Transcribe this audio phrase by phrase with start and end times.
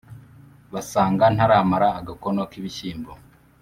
[0.73, 3.11] basanga ntaramara agakono k’ibishyimbo,